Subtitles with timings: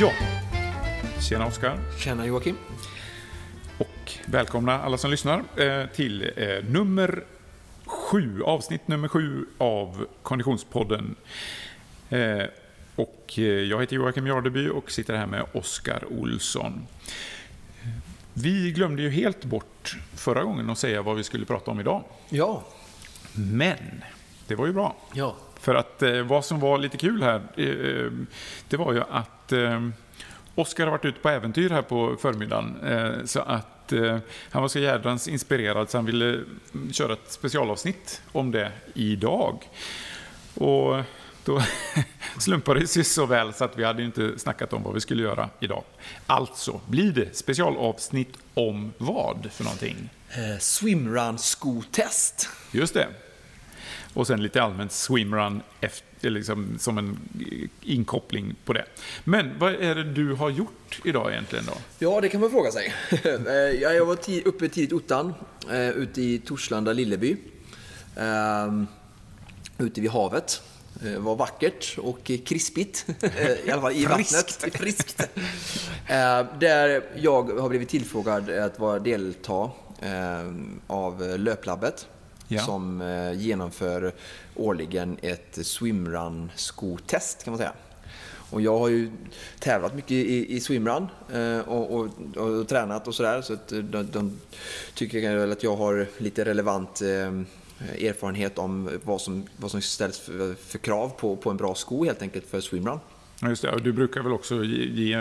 [0.00, 0.12] Ja,
[1.28, 1.78] tjena Oskar.
[1.98, 2.56] Tjena Joakim.
[3.78, 7.24] Och välkomna alla som lyssnar eh, till eh, nummer
[7.84, 11.16] sju, avsnitt nummer sju av Konditionspodden.
[12.10, 12.42] Eh,
[12.96, 16.86] och jag heter Joakim Jardeby och sitter här med Oskar Olsson.
[18.32, 22.04] Vi glömde ju helt bort förra gången att säga vad vi skulle prata om idag.
[22.28, 22.62] Ja.
[23.32, 24.02] Men
[24.46, 24.96] det var ju bra.
[25.14, 25.36] Ja.
[25.68, 28.12] För att eh, vad som var lite kul här, eh,
[28.68, 29.88] det var ju att eh,
[30.54, 32.80] Oskar har varit ute på äventyr här på förmiddagen.
[32.86, 34.18] Eh, så att eh,
[34.50, 36.24] han var så jädrans inspirerad så han ville
[36.74, 39.68] mm, köra ett specialavsnitt om det idag.
[40.54, 40.96] Och
[41.44, 41.62] då
[42.38, 45.22] slumpade det sig så väl så att vi hade inte snackat om vad vi skulle
[45.22, 45.84] göra idag.
[46.26, 50.10] Alltså blir det specialavsnitt om vad för någonting?
[50.30, 52.48] Eh, swimrun skotest.
[52.72, 53.08] Just det.
[54.14, 57.18] Och sen lite allmänt swimrun efter, liksom, som en
[57.82, 58.84] inkoppling på det.
[59.24, 61.72] Men vad är det du har gjort idag egentligen då?
[61.98, 62.94] Ja, det kan man fråga sig.
[63.48, 65.34] Eh, jag var uppe tidigt ottan,
[65.70, 67.36] eh, ute i Torslanda, Lilleby.
[68.16, 68.86] Um,
[69.78, 70.62] ute vid havet.
[70.94, 73.06] Det var vackert och krispigt,
[73.64, 74.62] i alla fall i Friskt.
[74.62, 74.76] vattnet.
[74.80, 75.28] Friskt.
[76.60, 79.70] Där jag har blivit tillfrågad att vara delta
[80.86, 82.06] av Löplabbet
[82.48, 82.62] ja.
[82.62, 84.12] som eh, genomför
[84.54, 87.72] årligen ett swimrun-skotest kan man säga.
[88.50, 89.10] Och jag har ju
[89.58, 93.42] tävlat mycket i, i swimrun eh, och, och, och, och, tränat och sådär.
[93.42, 94.40] Så att de, de
[94.94, 100.18] tycker väl att jag har lite relevant eh, erfarenhet om vad som, vad som ställs
[100.18, 102.98] för, för, krav på, på en bra sko helt enkelt för swimrun.
[103.42, 105.16] Just det, du brukar väl också ge, ge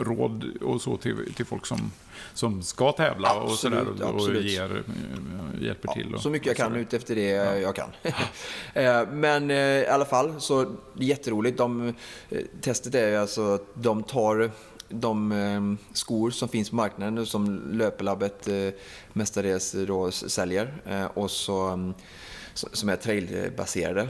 [0.00, 1.92] råd och så till, till folk som
[2.34, 6.14] som ska tävla absolut, och sådär och, och ger, eh, hjälper till.
[6.14, 7.56] Och, så mycket jag kan ut efter det ja.
[7.56, 7.90] jag kan.
[8.74, 10.62] Eh, men eh, i alla fall, så
[10.94, 11.58] det är jätteroligt.
[11.58, 11.94] De,
[12.60, 14.50] testet är alltså att de tar
[14.88, 18.48] de skor som finns på marknaden som Löpelabbet
[19.12, 20.74] mestadels då säljer
[21.14, 21.94] och så, mm,
[22.54, 24.08] som är trailbaserade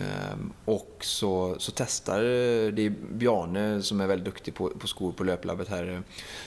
[0.00, 2.22] Ehm, och så, så testar,
[2.70, 6.02] det är Bjarne som är väldigt duktig på, på skor på löplabbet här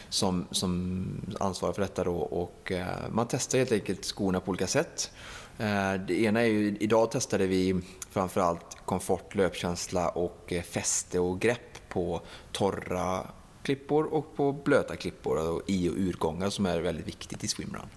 [0.09, 1.05] som, som
[1.39, 5.11] ansvarar för detta då och eh, man testar helt enkelt skorna på olika sätt.
[5.57, 11.39] Eh, det ena är ju, idag testade vi framförallt komfort, löpkänsla och eh, fäste och
[11.39, 12.21] grepp på
[12.51, 13.27] torra
[13.63, 17.87] klippor och på blöta klippor, och i och urgångar som är väldigt viktigt i swimrun.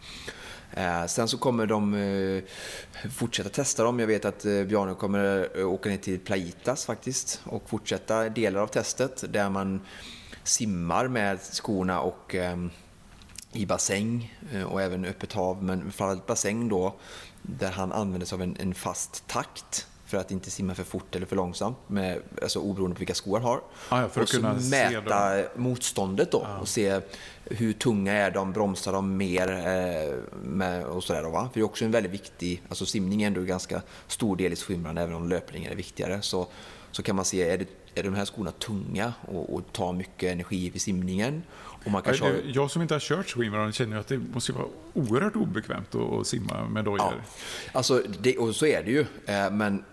[0.72, 2.42] Eh, sen så kommer de eh,
[3.10, 3.98] fortsätta testa dem.
[3.98, 8.66] Jag vet att eh, Bjarne kommer åka ner till Plaitas faktiskt och fortsätta delar av
[8.66, 9.80] testet där man
[10.44, 12.34] simmar med skorna och
[13.52, 16.94] i bassäng och även öppet hav, men framförallt bassäng då,
[17.42, 21.16] där han använder sig av en, en fast takt för att inte simma för fort
[21.16, 23.60] eller för långsamt, med, alltså oberoende på vilka skor han har.
[23.88, 24.40] Ah, ja, och så
[24.70, 26.58] mäta motståndet då ah.
[26.58, 27.00] och se
[27.44, 31.22] hur tunga är de, bromsar de mer eh, med, och sådär.
[31.22, 31.48] Va?
[31.52, 34.52] För det är också en väldigt viktig, alltså simning är ändå en ganska stor del
[34.52, 36.22] i swimrun, även om löpningen är viktigare.
[36.22, 36.46] Så,
[36.90, 40.32] så kan man se, är, det, är de här skorna tunga och, och tar mycket
[40.32, 41.42] energi vid simningen?
[41.84, 42.34] Och man kanske har...
[42.54, 46.68] Jag som inte har kört swimrun känner att det måste vara oerhört obekvämt att simma
[46.68, 46.98] med dojor.
[46.98, 47.12] Ja,
[47.72, 49.06] alltså det, och så är det ju.
[49.26, 49.84] Eh, men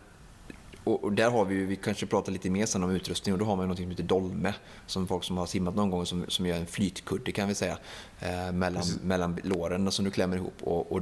[0.90, 3.40] och, och, där har vi ju, vi kanske pratar lite mer sen om utrustning och
[3.40, 4.54] då har man något som heter dolme.
[4.86, 7.78] Som folk som har simmat någon gång som, som gör en flytkudde kan vi säga.
[8.20, 10.54] Eh, mellan, mellan låren som du klämmer ihop.
[10.62, 11.02] Och, och,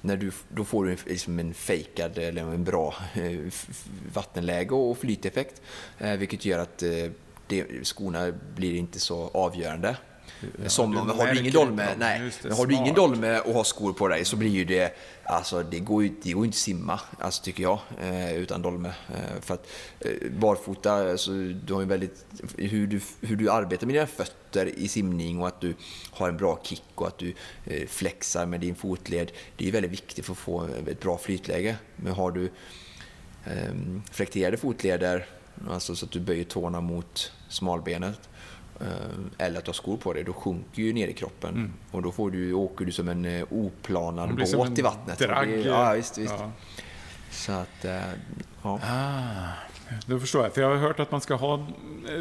[0.00, 3.52] när du, då får du liksom en fejkad eller en bra eh,
[4.14, 5.62] vattenläge och flyteffekt.
[5.98, 7.10] Eh, vilket gör att eh,
[7.46, 9.96] det, skorna blir inte så avgörande.
[10.62, 13.64] Ja, som, du har du ingen dolme, nej, det, har du ingen dolme och har
[13.64, 16.58] skor på dig så blir ju det, alltså det går ju det går inte att
[16.58, 18.88] simma, alltså tycker jag, eh, utan dolme.
[18.88, 19.66] Eh, för att
[20.00, 21.30] eh, barfota, alltså,
[21.64, 22.24] du har ju väldigt,
[22.56, 25.74] hur du, hur du arbetar med dina fötter i simning och att du
[26.10, 29.92] har en bra kick och att du eh, flexar med din fotled, det är väldigt
[29.92, 31.76] viktigt för att få ett bra flytläge.
[31.96, 32.44] Men har du
[33.44, 33.74] eh,
[34.10, 35.26] flekterade fotleder,
[35.70, 38.28] alltså så att du böjer tårna mot smalbenet,
[39.38, 41.54] eller att du har skor på dig, då sjunker ju ner i kroppen.
[41.54, 41.72] Mm.
[41.90, 45.18] Och då får du, åker du som en eh, oplanad båt i vattnet.
[45.18, 45.48] Drag.
[45.48, 46.34] Det, ja, visst, visst.
[46.38, 46.50] Ja.
[47.30, 48.00] Så att, eh,
[48.62, 48.80] ja.
[48.82, 49.48] Ah,
[50.06, 50.54] då förstår jag.
[50.54, 51.66] För jag har hört att man ska ha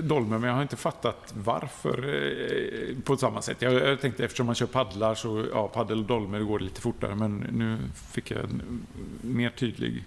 [0.03, 3.61] dolmen, men jag har inte fattat varför på samma sätt.
[3.61, 6.81] Jag, jag tänkte eftersom man kör paddlar så, ja, paddel och dolmer går det lite
[6.81, 7.15] fortare.
[7.15, 7.77] Men nu
[8.11, 8.85] fick jag en
[9.21, 10.03] mer tydlig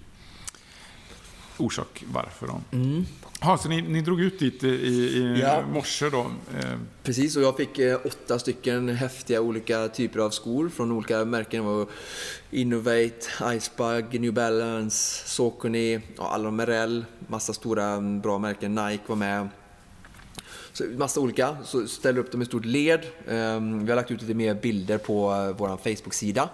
[1.57, 2.47] orsak varför.
[2.47, 2.61] Då.
[2.73, 3.07] Mm.
[3.41, 5.63] Ha, så ni, ni drog ut dit i, i ja.
[5.67, 6.21] morse då?
[6.59, 6.79] Eh.
[7.03, 11.65] Precis, och jag fick eh, åtta stycken häftiga olika typer av skor från olika märken.
[11.65, 11.87] Det var
[12.51, 18.75] Innovate, Icebug, New Balance, Saucony, ja, Merrell, massa stora bra märken.
[18.75, 19.49] Nike var med.
[20.73, 21.57] Så massa olika.
[21.65, 23.01] Så ställer upp dem i stort led.
[23.27, 25.29] Vi har lagt ut lite mer bilder på
[25.59, 26.49] vår Facebook-sida.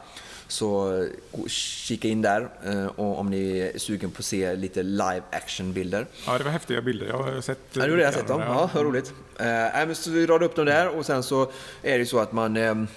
[0.51, 1.09] Så
[1.47, 2.49] kika in där
[2.97, 6.07] och om ni är sugen på att se lite live action-bilder.
[6.27, 7.07] Ja, det var häftiga bilder.
[7.07, 8.41] Jag har sett Ja, det har jag sett dem.
[8.41, 9.13] Ja, vad roligt.
[9.39, 11.51] Äh, så vi radar upp dem där och sen så
[11.83, 12.89] är det så att man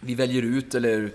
[0.00, 1.10] vi väljer ut eller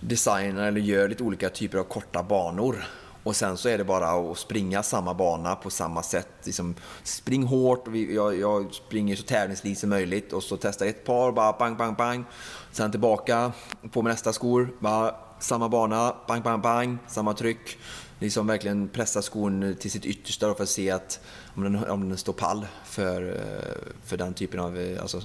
[0.00, 2.84] designar eller gör lite olika typer av korta banor.
[3.22, 6.28] Och sen så är det bara att springa samma bana på samma sätt.
[6.44, 11.32] Liksom, spring hårt, jag, jag springer så tävlingslikt som möjligt och så testar ett par,
[11.32, 12.24] bara bang, bang, bang.
[12.72, 13.52] Sen tillbaka,
[13.92, 17.78] på med nästa skor, bara samma bana, bang, bang, bang, samma tryck
[18.22, 21.20] liksom verkligen pressa skon till sitt yttersta för att se att
[21.54, 25.22] om den, om den står pall för, eh, för den typen av eh, alltså,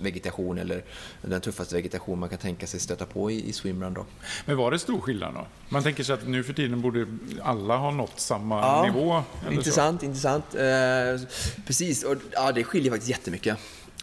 [0.00, 0.84] vegetation eller
[1.22, 3.94] den tuffaste vegetation man kan tänka sig stöta på i, i swimrun.
[3.94, 4.06] Då.
[4.46, 5.46] Men var det stor skillnad då?
[5.68, 7.06] Man tänker sig att nu för tiden borde
[7.42, 9.22] alla ha nått samma ja, nivå?
[9.50, 10.06] intressant, så.
[10.06, 10.54] intressant.
[10.54, 11.28] Eh,
[11.66, 13.58] precis, och, ja, det skiljer faktiskt jättemycket.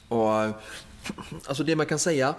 [0.08, 0.32] Och,
[1.48, 2.36] alltså det man kan säga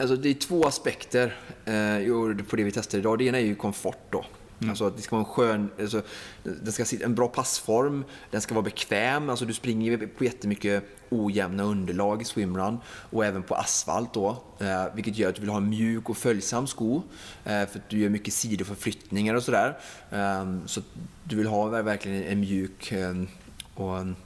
[0.00, 3.18] Alltså det är två aspekter eh, på det vi testar idag.
[3.18, 4.06] Det ena är ju komfort.
[4.10, 4.24] Då.
[4.60, 4.70] Mm.
[4.70, 6.02] Alltså att det ska vara en skön, alltså,
[6.42, 9.30] den ska sitta en bra passform, den ska vara bekväm.
[9.30, 14.42] Alltså du springer på jättemycket ojämna underlag i swimrun och även på asfalt då.
[14.60, 17.02] Eh, vilket gör att du vill ha en mjuk och följsam sko.
[17.44, 19.78] Eh, för att du gör mycket sidoförflyttningar och sådär.
[20.10, 20.80] Eh, så
[21.24, 23.14] du vill ha verkligen en mjuk eh,
[23.74, 24.16] och en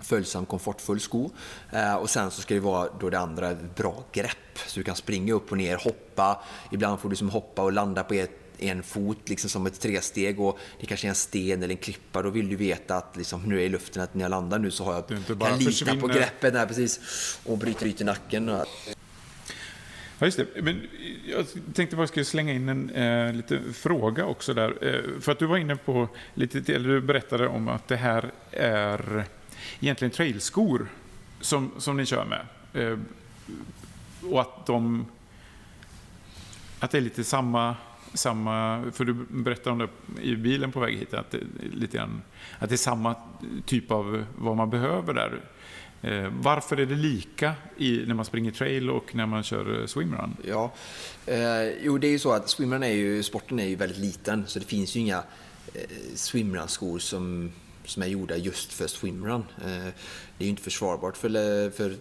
[0.00, 1.30] följsam, komfortfull sko.
[1.70, 4.58] Eh, och sen så ska det vara då det andra bra grepp.
[4.66, 6.42] Så du kan springa upp och ner, hoppa.
[6.70, 10.40] Ibland får du som hoppa och landa på ett en fot liksom som ett tresteg
[10.40, 13.42] och det kanske är en sten eller en klippa, då vill du veta att liksom,
[13.42, 15.70] nu är jag i luften, att när jag landar nu så har jag, kan lita
[15.70, 16.00] försvinner.
[16.00, 17.00] på greppet här, precis,
[17.44, 18.48] och bryter, bryter nacken.
[18.48, 20.62] Ja, just det.
[20.62, 20.80] Men
[21.26, 24.86] jag tänkte bara jag skulle slänga in en eh, liten fråga också där.
[24.86, 28.32] Eh, för att du var inne på, lite, eller du berättade om att det här
[28.50, 29.24] är
[29.80, 30.88] egentligen trailskor
[31.40, 32.46] som, som ni kör med.
[32.72, 32.98] Eh,
[34.30, 35.06] och att de
[36.78, 37.76] att det är lite samma
[38.14, 41.40] samma, för du berättade om det i bilen på väg hit, att det,
[41.72, 42.22] lite grann,
[42.58, 43.14] att det är samma
[43.66, 45.40] typ av vad man behöver där.
[46.02, 49.86] Eh, varför är det lika i, när man springer trail och när man kör eh,
[49.86, 50.36] swimrun?
[50.48, 50.72] Ja,
[51.26, 54.44] eh, jo det är ju så att swimrun är ju, sporten är ju väldigt liten
[54.46, 55.22] så det finns ju inga
[55.74, 55.80] eh,
[56.14, 57.52] swimrun-skor som
[57.84, 59.44] som är gjorda just för swimrun.
[59.64, 59.84] Eh,
[60.38, 61.96] det är ju inte försvarbart för, för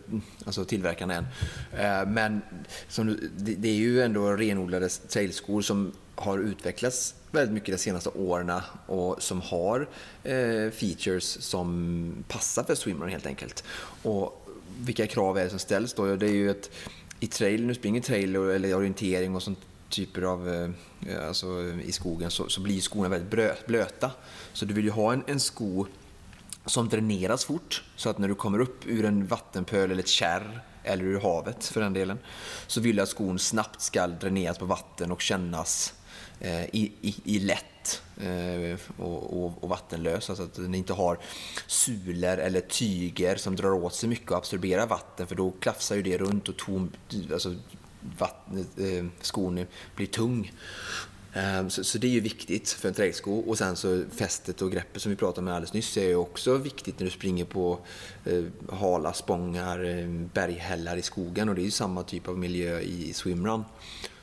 [0.46, 1.26] alltså tillverkarna än.
[1.74, 2.42] Eh, men
[2.88, 8.52] som, det är ju ändå renodlade trailskor som har utvecklats väldigt mycket de senaste åren
[8.86, 9.90] och som har
[10.24, 13.64] eh, features som passar för swimrun helt enkelt.
[14.04, 14.48] Och
[14.80, 16.16] vilka krav är det som ställs då?
[16.16, 16.70] Det är ju att
[17.20, 19.60] i trail, nu springer trail eller orientering och sånt
[19.94, 20.70] typer av, eh,
[21.08, 24.12] eh, alltså eh, i skogen så, så blir skorna väldigt blöta.
[24.54, 25.86] Så du vill ju ha en, en sko
[26.66, 30.62] som dräneras fort så att när du kommer upp ur en vattenpöl eller ett kärr
[30.84, 32.20] eller ur havet för den delen
[32.68, 35.94] så vill jag att skon snabbt ska dräneras på vatten och kännas
[36.40, 40.30] eh, i, i, i, lätt eh, och, och, och, vattenlös.
[40.30, 41.20] Alltså att den inte har
[41.68, 46.02] sulor eller tyger som drar åt sig mycket och absorberar vatten för då klafsar ju
[46.02, 46.92] det runt och tom,
[47.34, 47.56] alltså,
[48.18, 49.66] vattnet, eh, skon
[49.96, 50.52] blir tung.
[51.34, 53.40] Ehm, så, så, det är ju viktigt för en trailsko.
[53.40, 56.58] Och sen så fästet och greppet som vi pratade om alldeles nyss är ju också
[56.58, 57.80] viktigt när du springer på
[58.26, 62.80] eh, hala spångar, ehm, berghällar i skogen och det är ju samma typ av miljö
[62.80, 63.64] i swimrun.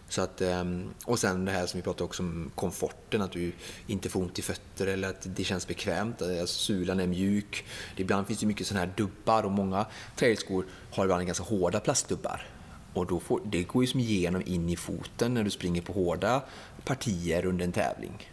[0.09, 3.52] Så att, ehm, och sen det här som vi pratade också om komforten, att du
[3.87, 6.23] inte får ont i fötter eller att det känns bekvämt.
[6.23, 7.64] Alltså, sulan är mjuk.
[7.97, 12.47] Ibland finns det mycket sådana här dubbar och många trailskor har ibland ganska hårda plastdubbar.
[12.92, 15.92] Och då får, det går ju som igenom in i foten när du springer på
[15.92, 16.42] hårda
[16.85, 18.30] partier under en tävling.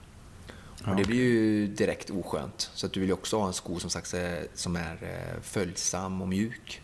[0.85, 2.71] Och det blir ju direkt oskönt.
[2.73, 4.13] Så att du vill ju också ha en sko som, sagt,
[4.53, 6.81] som är eh, följsam och mjuk.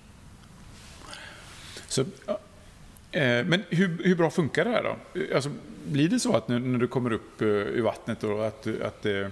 [1.88, 4.98] Så, eh, men hur, hur bra funkar det här då?
[5.36, 5.52] Alltså,
[5.86, 9.32] blir det så att när, du kommer upp eh, ur vattnet då, att, att det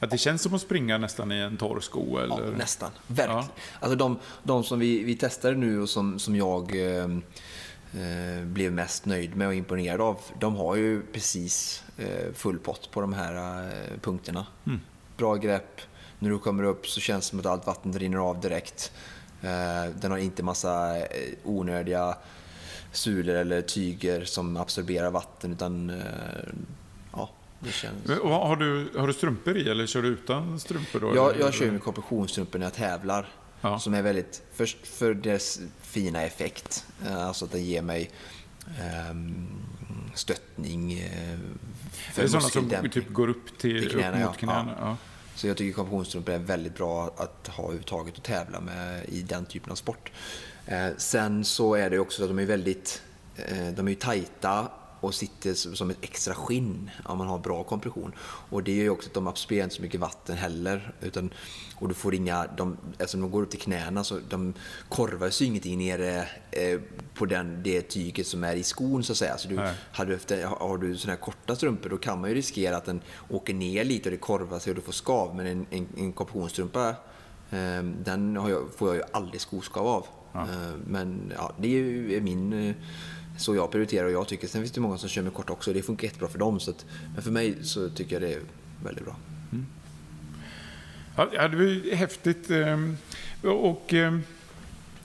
[0.00, 2.18] att det känns som att springa nästan i en torr sko?
[2.18, 2.44] Eller?
[2.44, 2.90] Ja, nästan.
[3.06, 3.38] Verkligen.
[3.38, 3.48] Ja.
[3.80, 8.72] Alltså de, de som vi, vi testade nu och som, som jag eh, eh, blev
[8.72, 13.12] mest nöjd med och imponerad av, de har ju precis eh, full pott på de
[13.12, 14.46] här eh, punkterna.
[14.66, 14.80] Mm.
[15.16, 15.80] Bra grepp.
[16.18, 18.92] När du kommer upp så känns det som att allt vatten rinner av direkt.
[19.42, 21.04] Eh, den har inte massa eh,
[21.44, 22.16] onödiga
[22.92, 26.83] sulor eller tyger som absorberar vatten utan ja,
[27.64, 28.22] det känns...
[28.22, 31.00] Har du, har du strumpor i eller kör du utan strumpor?
[31.00, 33.28] Då, jag, jag kör med kompressionsstrumpor när jag tävlar.
[33.60, 33.78] Ja.
[33.78, 38.10] Som är väldigt, först för dess fina effekt, eh, alltså att den ger mig
[39.10, 39.46] um,
[40.14, 40.92] stöttning.
[40.92, 41.08] Uh,
[42.12, 44.76] för är det sådana som typ går upp till, till knäna, upp mot knäna?
[44.80, 44.96] Ja.
[45.34, 49.44] Så jag tycker kompressionsstrumpor är väldigt bra att ha överhuvudtaget och tävla med i den
[49.44, 50.12] typen av sport.
[50.66, 53.02] Eh, sen så är det också så att de är väldigt
[53.36, 54.68] eh, de är ju tajta
[55.04, 58.12] och sitter som ett extra skinn om man har bra kompression.
[58.50, 60.94] Och det gör ju också att de absorberar inte så mycket vatten heller.
[61.00, 61.30] Utan,
[61.76, 64.54] och du får inga, de, eftersom de går upp till knäna så de
[64.88, 66.80] korvar sig ingenting nere eh,
[67.14, 69.38] på den, det tyget som är i skon så att säga.
[69.38, 69.60] Så du,
[69.92, 72.84] har, du efter, har du sådana här korta strumpor då kan man ju riskera att
[72.84, 75.36] den åker ner lite och det korvar sig och du får skav.
[75.36, 76.88] Men en, en, en kompressionsstrumpa
[77.50, 80.06] eh, den jag, får jag ju aldrig skoskav av.
[80.34, 80.40] Ja.
[80.40, 82.74] Eh, men ja, det är ju min eh,
[83.36, 84.48] så jag prioriterar och jag tycker.
[84.48, 86.60] Sen finns det många som kör med kort också och det funkar jättebra för dem.
[86.60, 88.40] Så att, men för mig så tycker jag det är
[88.84, 89.16] väldigt bra.
[89.52, 89.66] Mm.
[91.16, 92.50] Ja, det var ju häftigt.
[92.50, 92.96] Ehm,
[93.42, 94.22] och ehm,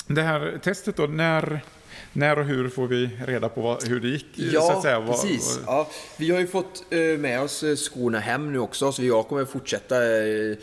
[0.08, 1.64] det här testet då, när
[2.14, 4.28] när och hur får vi reda på vad, hur det gick?
[4.36, 5.60] Ja, så precis.
[5.66, 9.28] Ja, vi har ju fått eh, med oss eh, skorna hem nu också, så jag
[9.28, 9.96] kommer fortsätta.
[9.96, 10.58] Eh,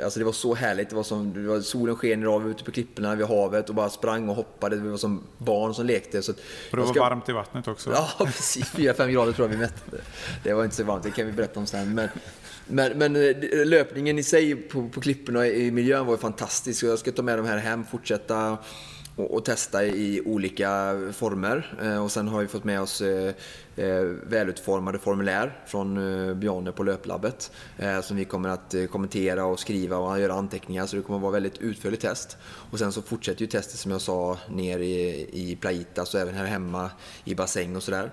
[0.04, 0.90] alltså det var så härligt.
[0.90, 3.90] Det var som, det var, solen sken av ute på klipporna vid havet och bara
[3.90, 4.76] sprang och hoppade.
[4.76, 6.22] Det var som barn som lekte.
[6.22, 6.38] Så och
[6.70, 7.00] det var ska...
[7.00, 7.90] varmt i vattnet också.
[7.90, 8.72] Ja, precis.
[8.72, 9.96] 4-5 grader tror jag vi mätte.
[10.42, 11.94] Det var inte så varmt, det kan vi berätta om sen.
[11.94, 12.08] Men,
[12.66, 13.12] men, men
[13.68, 16.82] löpningen i sig på, på klipporna i miljön var ju fantastisk.
[16.82, 18.58] Jag ska ta med de här hem, fortsätta
[19.18, 21.78] och, och, testa i olika former.
[21.82, 23.34] Eh, och sen har vi fått med oss eh,
[24.22, 29.60] välutformade formulär från eh, Bjarne på Löplabbet eh, som vi kommer att eh, kommentera och
[29.60, 32.36] skriva och göra anteckningar så det kommer att vara väldigt utförligt test.
[32.70, 36.34] Och sen så fortsätter ju testet som jag sa ner i, i Plaitas och även
[36.34, 36.90] här hemma
[37.24, 38.10] i bassäng och sådär.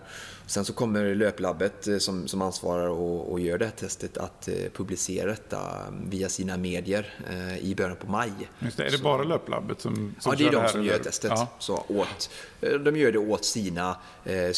[0.48, 4.48] Sen så kommer Löplabbet eh, som, som ansvarar och, och gör det här testet att
[4.48, 5.60] eh, publicera detta
[6.10, 8.32] via sina medier eh, i början på maj.
[8.60, 8.84] Just det.
[8.84, 10.92] Är det så, bara Löplabbet som, som Ja, det är de som eller?
[10.92, 11.32] gör testet.
[11.36, 11.48] Ja.
[11.60, 12.30] Så åt,
[12.60, 14.52] de gör det åt sina eh,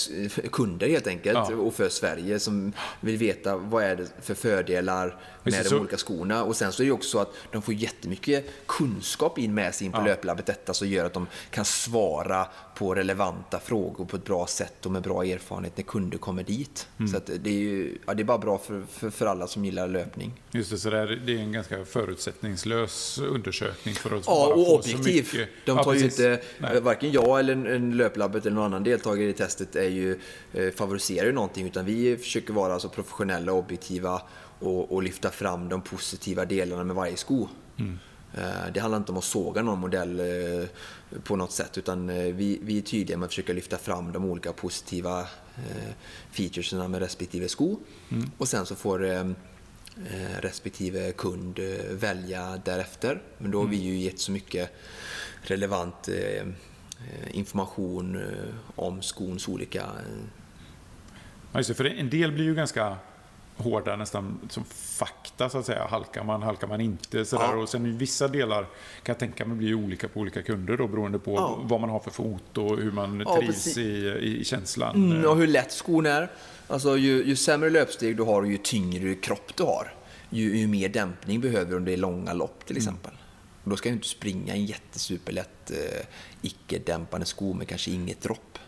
[0.52, 1.56] kunder helt enkelt ja.
[1.56, 6.44] och för Sverige som vill veta vad är det för fördelar med de olika skorna.
[6.44, 9.86] Och sen så är det också så att de får jättemycket kunskap in med sig
[9.86, 10.06] in på ja.
[10.06, 14.86] löplabbet detta som gör att de kan svara på relevanta frågor på ett bra sätt
[14.86, 16.88] och med bra erfarenhet när kunder kommer dit.
[17.00, 17.12] Mm.
[17.12, 19.88] Så det, är ju, ja, det är bara bra för, för, för, alla som gillar
[19.88, 20.42] löpning.
[20.52, 25.30] Just det, så det är, en ganska förutsättningslös undersökning för att Ja, och objektiv.
[25.34, 25.50] Mycket...
[25.66, 26.82] De tar ja, ju inte, Nej.
[26.82, 30.20] varken jag eller en löplabbet eller någon annan deltagare i testet är ju,
[30.54, 34.22] eh, favoriserar ju någonting utan vi försöker vara alltså professionella och objektiva
[34.60, 37.48] och, och lyfta fram de positiva delarna med varje sko.
[37.78, 38.00] Mm.
[38.34, 40.68] Eh, det handlar inte om att såga någon modell eh,
[41.24, 44.26] på något sätt utan eh, vi, vi är tydliga med att försöka lyfta fram de
[44.26, 45.28] olika positiva
[46.32, 47.80] featuresen med respektive sko.
[48.10, 48.32] Mm.
[48.38, 49.36] Och sen så får
[50.42, 51.60] respektive kund
[51.92, 53.22] välja därefter.
[53.38, 53.88] Men då har vi mm.
[53.88, 54.70] ju gett så mycket
[55.42, 56.10] relevant
[57.32, 58.22] information
[58.76, 59.86] om skons olika...
[61.58, 62.98] Ja, för en del blir ju ganska
[63.58, 64.64] hårda, nästan som
[64.98, 65.88] fakta så att säga.
[65.88, 67.26] Halkar man, halkar man inte?
[67.26, 67.46] Sådär.
[67.52, 67.56] Ja.
[67.56, 68.62] Och sen i vissa delar
[69.04, 71.60] kan jag tänka mig blir olika på olika kunder då beroende på ja.
[71.64, 75.12] vad man har för fot och hur man ja, trivs i, i känslan.
[75.12, 76.32] Mm, och hur lätt skon är.
[76.68, 79.94] Alltså ju, ju sämre löpsteg du har och ju tyngre kropp du har,
[80.30, 82.82] ju, ju mer dämpning behöver du om det är långa lopp till mm.
[82.84, 83.12] exempel.
[83.12, 83.24] Mm.
[83.64, 86.06] Och då ska du inte springa en jättesuperlätt eh,
[86.42, 88.60] icke-dämpande sko med kanske inget dropp.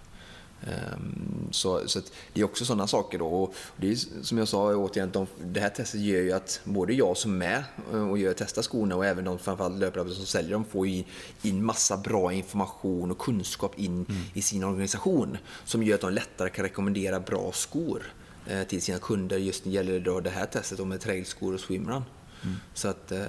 [0.68, 2.02] Ehm, så, så
[2.34, 3.28] det är också sådana saker då.
[3.28, 6.94] Och det är som jag sa återigen, de, det här testet gör ju att både
[6.94, 7.64] jag som är med
[8.10, 11.04] och gör, testar skorna och även de framförallt löpare som säljer dem får in,
[11.42, 14.22] in massa bra information och kunskap in mm.
[14.34, 18.14] i sin organisation som gör att de lättare kan rekommendera bra skor
[18.48, 19.38] eh, till sina kunder.
[19.38, 22.04] Just när det gäller då det här testet med trailskor och swimrun.
[22.44, 22.56] Mm.
[22.74, 23.20] Så att, eh,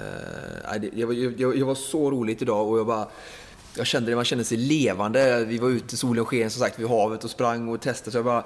[0.81, 3.09] det, jag, jag, jag var så roligt idag och jag bara
[3.77, 5.45] jag kände det, man kände sig levande.
[5.45, 8.11] Vi var ute, solen sken som sagt vid havet och sprang och testade.
[8.11, 8.45] Så jag bara,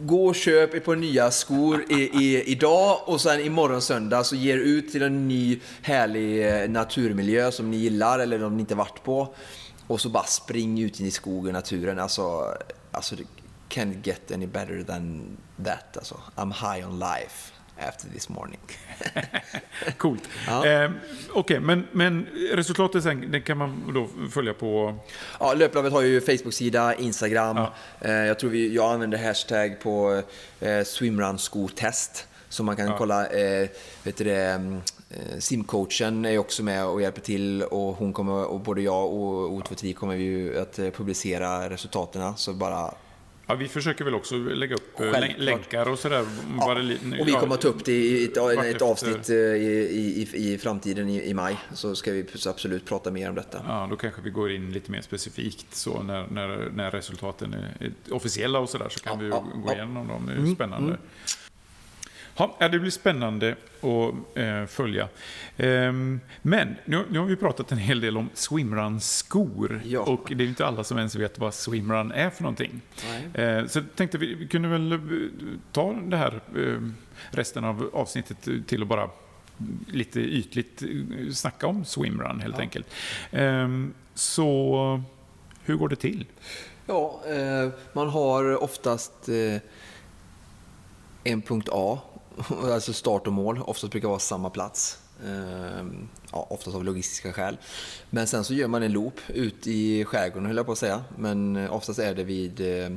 [0.00, 4.36] gå och köp ett par nya skor i, i, idag och sen imorgon söndag så
[4.36, 8.74] ger ut till en ny härlig eh, naturmiljö som ni gillar eller om ni inte
[8.74, 9.34] varit på.
[9.86, 11.98] Och så bara spring ut in i skogen, naturen.
[11.98, 12.54] Alltså,
[12.90, 13.16] alltså
[13.68, 15.96] can't get any better than that.
[15.96, 16.20] Alltså.
[16.36, 17.53] I'm high on life
[17.88, 18.60] after this morning.
[19.98, 20.28] Coolt.
[20.46, 20.66] Ja.
[20.66, 20.90] Eh,
[21.30, 24.94] Okej, okay, men, men resultatet sen, det kan man då följa på?
[25.40, 27.56] Ja, Löplabbet har ju Facebook-sida, Instagram.
[27.56, 27.74] Ja.
[28.00, 30.22] Eh, jag tror vi, jag använder hashtag på
[30.60, 32.26] eh, swimrun-skotest.
[32.48, 32.98] Så man kan ja.
[32.98, 33.68] kolla, eh,
[34.02, 38.44] vet du det, mm, eh, simcoachen är också med och hjälper till och hon kommer,
[38.44, 42.36] och både jag och O23 kommer ju att eh, publicera resultaten.
[42.36, 42.94] Så bara
[43.46, 45.38] Ja, vi försöker väl också lägga upp eh, Självklart.
[45.38, 46.26] länkar och sådär.
[46.58, 46.72] Ja,
[47.20, 50.58] och vi kommer att ta upp det i ett, ett avsnitt eh, i, i, i
[50.58, 51.56] framtiden i, i, maj.
[51.72, 53.60] Så ska vi absolut prata mer om detta.
[53.68, 57.92] Ja, då kanske vi går in lite mer specifikt så när, när, när resultaten är
[58.10, 60.26] officiella och sådär så kan ja, vi ja, gå igenom dem.
[60.26, 60.88] Det är mm, spännande.
[60.88, 61.00] Mm.
[62.36, 65.08] Ja, det blir spännande att eh, följa.
[65.56, 69.80] Ehm, men nu, nu, har vi pratat en hel del om swimrun-skor.
[69.84, 70.00] Ja.
[70.00, 72.80] Och det är inte alla som ens vet vad swimrun är för någonting.
[73.34, 74.98] Eh, så tänkte vi, vi kunde väl eh,
[75.72, 76.88] ta det här eh,
[77.30, 79.10] resten av avsnittet till att bara
[79.86, 82.60] lite ytligt eh, snacka om swimrun helt ja.
[82.60, 82.86] enkelt.
[83.30, 85.02] Ehm, så
[85.64, 86.26] hur går det till?
[86.86, 89.28] Ja, eh, man har oftast
[91.24, 91.98] en punkt A
[92.72, 94.98] alltså start och mål, oftast brukar vara samma plats.
[95.26, 97.56] Ehm, ja, oftast av logistiska skäl.
[98.10, 101.04] Men sen så gör man en loop ut i skärgården höll jag på att säga.
[101.18, 102.90] Men eh, oftast är det vid, eh,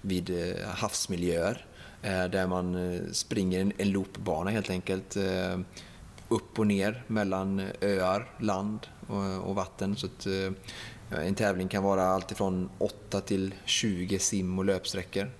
[0.00, 1.66] vid eh, havsmiljöer.
[2.02, 5.16] Där man springer en loopbana helt enkelt.
[6.28, 8.86] Upp och ner mellan öar, land
[9.42, 9.96] och vatten.
[9.96, 10.26] Så att,
[11.10, 15.30] en tävling kan vara alltifrån 8 till 20 sim och löpsträckor.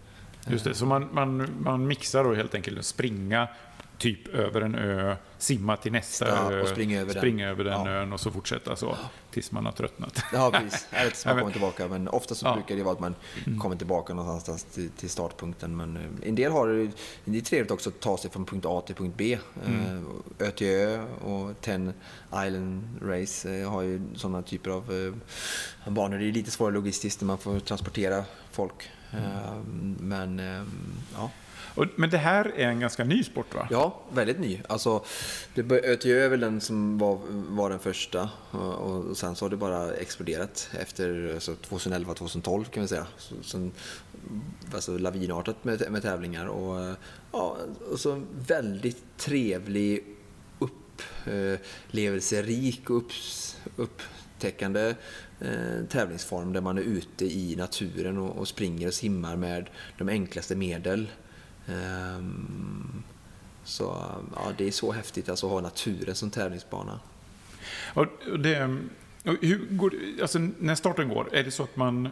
[0.50, 3.48] Just det, så man, man, man mixar då helt enkelt springa
[4.00, 7.86] typ över en ö, simma till nästa ja, ö, springa över springa den, över den
[7.86, 7.90] ja.
[7.90, 8.96] ön och så fortsätta så
[9.30, 10.22] tills man har tröttnat.
[10.32, 10.86] Ja, precis.
[10.90, 11.88] Eller tills man kommer tillbaka.
[11.88, 12.54] Men ofta så ja.
[12.54, 13.14] brukar det vara att man
[13.46, 13.58] mm.
[13.58, 15.76] kommer tillbaka någonstans till, till startpunkten.
[15.76, 16.90] Men eh, en del har
[17.24, 19.38] det är trevligt också att ta sig från punkt A till punkt B.
[19.66, 20.04] Mm.
[20.38, 21.92] Eh, ö till ö och Ten
[22.46, 25.14] Island Race eh, har ju sådana typer av
[25.86, 26.18] banor.
[26.18, 28.90] Det är lite svårare logistiskt när man får transportera folk.
[29.12, 29.96] Mm.
[30.00, 30.38] Men
[31.14, 31.30] ja.
[31.96, 33.68] Men det här är en ganska ny sport va?
[33.70, 34.60] Ja, väldigt ny.
[34.68, 35.04] Alltså,
[35.70, 39.94] ÖTÖ är väl den som var, var den första och sen så har det bara
[39.94, 43.06] exploderat efter alltså 2011-2012 kan vi säga.
[43.16, 43.72] Så, sen,
[44.74, 46.96] alltså lavinartat med, med tävlingar och,
[47.32, 47.56] ja,
[47.92, 50.04] och så väldigt trevlig
[50.58, 53.12] upplevelserik och upp,
[53.76, 54.94] upptäckande
[55.40, 60.08] eh, tävlingsform där man är ute i naturen och, och springer och simmar med de
[60.08, 61.08] enklaste medel.
[61.68, 63.02] Ehm,
[63.64, 63.96] så
[64.34, 67.00] ja, det är så häftigt alltså, att ha naturen som tävlingsbana.
[67.94, 68.06] Och
[68.38, 68.78] det,
[69.24, 72.08] och hur går, alltså, när starten går, är det så att man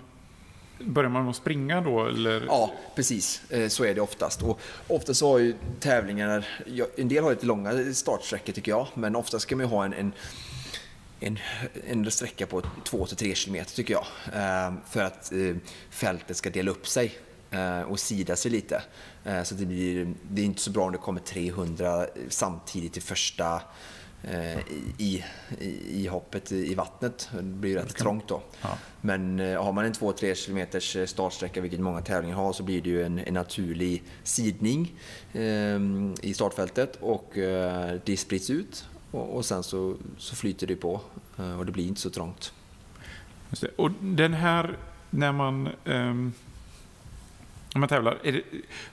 [0.81, 2.07] Börjar man att springa då?
[2.07, 2.45] Eller?
[2.47, 3.43] Ja, precis.
[3.51, 4.43] Eh, så är det oftast.
[4.43, 6.47] Och oftast har ju tävlingar,
[6.97, 9.93] en del har lite långa startsträckor tycker jag, men oftast ska man ju ha en,
[9.93, 10.13] en
[11.21, 11.39] en,
[11.87, 14.07] en sträcka på 2-3 km tycker jag.
[14.35, 15.57] Ehm, för att eh,
[15.91, 17.19] fältet ska dela upp sig
[17.51, 18.83] eh, och sida sig lite.
[19.25, 23.01] Eh, så det, blir, det är inte så bra om det kommer 300 samtidigt i
[23.01, 23.63] första
[24.23, 24.59] eh,
[24.99, 25.25] i,
[25.59, 27.31] i, i hoppet i vattnet.
[27.33, 28.43] Det blir rätt trångt då.
[28.63, 28.79] Ja.
[29.01, 32.91] Men eh, har man en 2-3 km startsträcka, vilket många tävlingar har, så blir det
[32.91, 34.95] ju en, en naturlig sidning
[35.33, 35.81] eh,
[36.23, 41.01] i startfältet och eh, det sprids ut och, och sen så, så flyter det på
[41.59, 42.53] och det blir inte så trångt.
[43.77, 44.77] Och den här,
[45.11, 46.33] när man um
[47.75, 48.19] om man tävlar?
[48.23, 48.43] Det,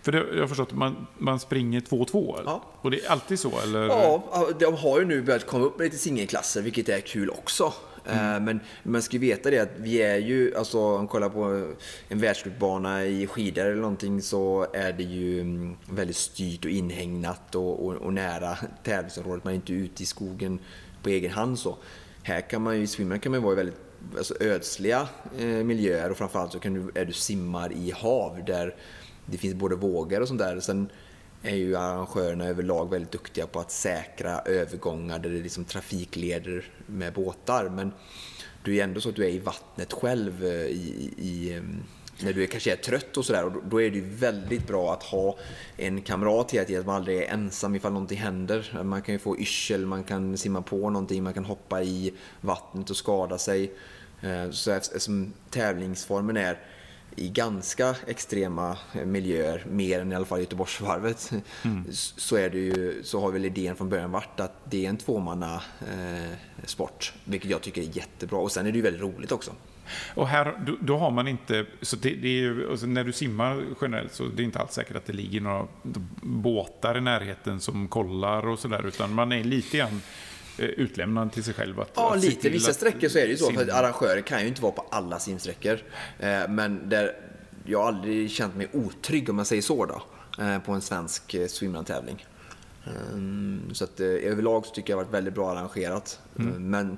[0.01, 2.41] för det, jag har förstått att man, man springer 2-2?
[2.45, 2.63] Ja.
[2.81, 3.59] Och det är alltid så?
[3.63, 3.87] Eller?
[3.87, 7.73] Ja, de har ju nu börjat komma upp med lite singelklasser, vilket är kul också.
[8.09, 8.43] Mm.
[8.43, 11.73] Men man ska veta det att vi är ju, alltså om man kollar på
[12.07, 17.55] en världscupbana i skidor eller någonting så är det ju mm, väldigt styrt och inhägnat
[17.55, 19.43] och, och, och nära tävlingsområdet.
[19.43, 20.59] Man är inte ute i skogen
[21.03, 21.77] på egen hand så.
[22.23, 23.75] Här kan man ju, i swimrun kan man vara väldigt
[24.17, 25.07] alltså ödsliga
[25.39, 28.75] eh, miljöer och framförallt så kan du, är du simmar i hav där
[29.25, 30.59] det finns både vågor och sånt där.
[30.59, 30.89] Sen
[31.45, 36.65] är ju arrangörerna överlag väldigt duktiga på att säkra övergångar där det är liksom trafikleder
[36.85, 37.69] med båtar.
[37.69, 37.91] Men
[38.63, 41.83] du är ändå så att du är i vattnet själv eh, i, i, ehm,
[42.23, 43.51] när du kanske är trött och sådär.
[43.63, 45.37] Då är det ju väldigt bra att ha
[45.77, 48.83] en kamrat hela tiden, att man aldrig är ensam ifall någonting händer.
[48.83, 52.89] Man kan ju få yrsel, man kan simma på någonting, man kan hoppa i vattnet
[52.89, 53.71] och skada sig.
[54.21, 56.59] Eh, så eftersom tävlingsformen är
[57.15, 61.31] i ganska extrema miljöer, mer än i alla fall Göteborgsvarvet,
[61.63, 61.85] mm.
[61.91, 64.97] så, är det ju, så har väl idén från början varit att det är en
[64.97, 68.39] tvåmanna eh, sport, vilket jag tycker är jättebra.
[68.39, 69.51] Och sen är det ju väldigt roligt också.
[70.15, 73.11] Och här, då, då har man inte, så det, det är ju, alltså när du
[73.11, 75.67] simmar generellt så det är inte alls säkert att det ligger några
[76.21, 81.43] båtar i närheten som kollar och sådär, utan man är lite grann Eh, utlämnad till
[81.43, 81.79] sig själv?
[81.79, 82.49] Att, ja, att lite.
[82.49, 83.45] Vissa sträckor så är det ju så.
[83.45, 83.55] Sim...
[83.55, 85.79] För arrangörer kan ju inte vara på alla simsträckor.
[86.19, 87.15] Eh, men där
[87.65, 90.01] jag har aldrig känt mig otrygg, om man säger så, då,
[90.43, 92.25] eh, på en svensk swimrun-tävling.
[93.71, 96.19] Så att överlag så tycker jag det har varit väldigt bra arrangerat.
[96.39, 96.69] Mm.
[96.69, 96.97] Men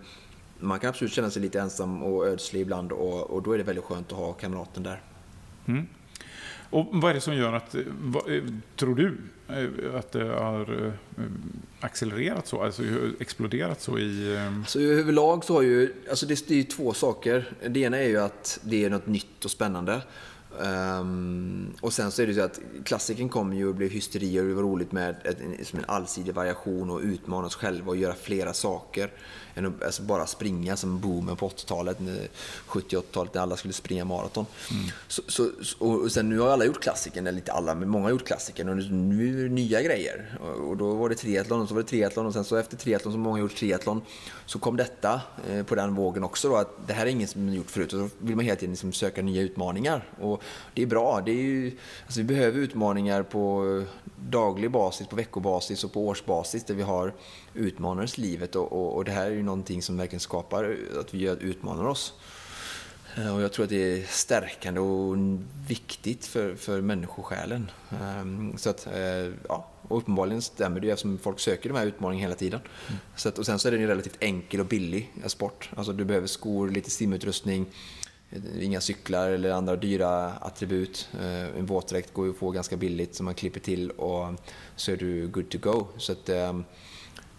[0.60, 3.64] man kan absolut känna sig lite ensam och ödslig ibland och, och då är det
[3.64, 5.02] väldigt skönt att ha kamraten där.
[5.66, 5.88] Mm.
[6.70, 8.44] Och vad är det som gör att, eh, vad, eh,
[8.76, 9.18] tror du,
[9.50, 10.94] eh, att det har
[11.80, 12.84] accelererat så, alltså
[13.20, 14.38] exploderat så i...
[14.58, 17.54] Alltså, överlag så har ju, alltså det, det är två saker.
[17.68, 20.02] Det ena är ju att det är något nytt och spännande.
[20.60, 24.46] Um, och sen så är det så att klassiken kom ju och blev hysteri och
[24.46, 28.14] det var roligt med ett, en, en allsidig variation och utmana oss själva och göra
[28.14, 29.12] flera saker.
[29.56, 31.98] Än att alltså bara springa som boomen på 80-talet,
[32.68, 34.46] 70-80-talet när alla skulle springa maraton.
[34.72, 34.86] Mm.
[35.08, 38.10] Så, så, och sen nu har alla gjort klassiken, eller inte alla, men många har
[38.12, 40.38] gjort klassiken och nu är det nya grejer.
[40.42, 42.78] Och, och då var det triathlon och så var det triathlon och sen så efter
[42.78, 44.02] triathlon som många gjort triathlon
[44.46, 47.54] så kom detta eh, på den vågen också då att det här är inget som
[47.54, 50.10] gjort förut och då vill man hela tiden liksom söka nya utmaningar.
[50.22, 50.37] Och
[50.74, 51.22] det är bra.
[51.26, 53.84] Det är ju, alltså vi behöver utmaningar på
[54.30, 57.14] daglig basis, på veckobasis och på årsbasis där vi har
[57.54, 61.38] utmanar livet och, och, och, det här är ju någonting som verkligen skapar att vi
[61.42, 62.14] utmanar oss.
[63.18, 65.18] Eh, och jag tror att det är stärkande och
[65.68, 67.72] viktigt för, för människosjälen.
[68.02, 72.28] Ehm, så att, eh, ja, och uppenbarligen stämmer det eftersom folk söker de här utmaningarna
[72.28, 72.60] hela tiden.
[72.88, 73.00] Mm.
[73.16, 75.70] Så att, och sen så är den ju relativt enkel och billig sport.
[75.76, 77.66] Alltså du behöver skor, lite simutrustning,
[78.60, 81.10] inga cyklar eller andra dyra attribut.
[81.20, 84.34] Eh, en våtdräkt går ju att få ganska billigt som man klipper till och
[84.76, 85.88] så är du good to go.
[85.98, 86.64] Så att, ehm,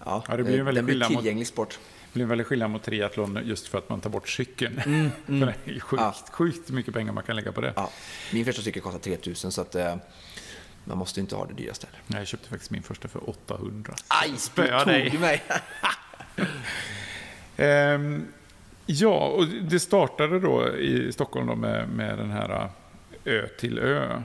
[0.04, 1.78] ja, ja det blir en väldigt den blir tillgänglig sport.
[2.04, 4.80] Det blir en väldigt skillnad mot triathlon just för att man tar bort cykeln.
[4.86, 5.40] Mm, mm.
[5.64, 6.14] det är sjukt, ja.
[6.30, 7.72] sjukt mycket pengar man kan lägga på det.
[7.76, 7.90] Ja.
[8.32, 9.96] Min första cykel kostar 3000 så att eh,
[10.84, 11.86] man måste inte ha det dyraste.
[12.06, 13.94] Jag köpte faktiskt min första för 800.
[14.08, 15.10] Aj, spöa dig!
[15.10, 15.42] du mig?
[17.94, 18.28] um,
[18.90, 22.70] Ja, och det startade då i Stockholm då med, med den här
[23.24, 24.22] eh, Ö till Ö.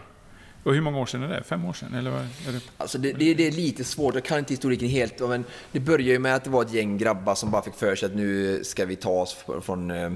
[0.64, 1.44] Och hur många år sedan är det?
[1.44, 1.94] Fem år sedan?
[1.94, 2.60] Eller är det?
[2.78, 5.20] Alltså det, det, det är lite svårt, jag kan inte historiken helt.
[5.20, 7.96] Men det började ju med att det var ett gäng grabbar som bara fick för
[7.96, 10.12] sig att nu ska vi ta oss från uh,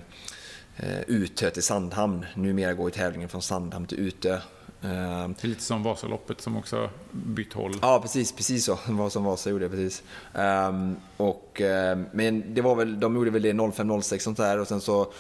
[1.08, 2.26] Utö till Sandhamn.
[2.36, 4.40] Numera går tävlingen från Sandhamn till Utö.
[4.82, 7.74] Ehm, det är lite som Vasaloppet som också bytt håll.
[7.82, 8.80] Ja, precis, precis så.
[8.88, 10.04] Vad som Vasa gjorde, precis.
[10.34, 14.68] Um, och, uh, men det var väl, de gjorde väl det 05-06 sånt där och
[14.68, 15.12] sen så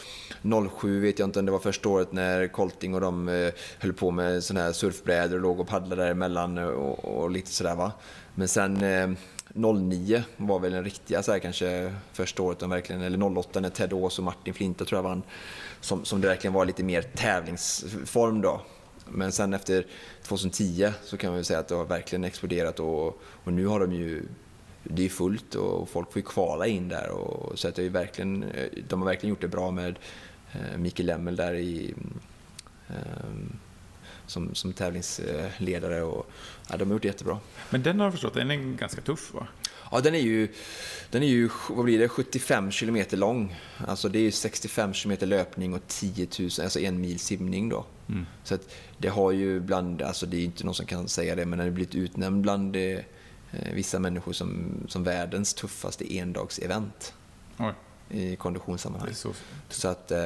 [0.79, 3.93] 07 vet jag inte om det var första året när Colting och de uh, höll
[3.93, 7.91] på med såna här surfbrädor och låg och paddlade däremellan och, och lite sådär va.
[8.35, 9.17] Men sen uh,
[9.53, 13.69] 09 var väl den riktiga så här, kanske första året, de verkligen, eller 08 när
[13.69, 15.23] Ted Ås och Martin Flinta tror jag vann.
[15.81, 18.61] Som, som det verkligen var lite mer tävlingsform då.
[19.11, 19.85] Men sen efter
[20.23, 23.79] 2010 så kan man ju säga att det har verkligen exploderat och, och nu har
[23.79, 24.23] de ju
[24.89, 27.09] det är fullt och folk får ju kvala in där.
[27.09, 29.99] Och, så att det är verkligen, eh, de har verkligen gjort det bra med
[30.51, 31.93] eh, Mikael Lemmel där i,
[32.87, 33.53] ehm,
[34.25, 36.01] som, som tävlingsledare.
[36.01, 36.29] Och,
[36.69, 37.39] ja, de har gjort det jättebra.
[37.69, 39.47] Men den har jag förstått, den är ganska tuff va?
[39.91, 40.47] Ja, den är ju,
[41.11, 43.55] den är ju vad blir det, 75 km lång.
[43.87, 47.85] Alltså det är 65 km löpning och 10 000, alltså en mil simning då.
[48.09, 48.25] Mm.
[48.43, 51.45] Så att det har ju bland, alltså det är inte någon som kan säga det,
[51.45, 52.99] men den har blivit utnämnd bland eh,
[53.73, 57.13] vissa människor som, som världens tuffaste endagsevent.
[57.57, 57.73] Oj
[58.09, 59.13] i konditionssammanhang.
[59.13, 59.29] Så.
[59.69, 59.87] så.
[59.87, 60.17] att eh,